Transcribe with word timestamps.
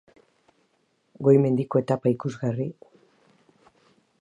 Goi 1.27 1.35
mendiko 1.43 1.81
etapa 1.83 2.13
ikusgarri,. 2.15 2.67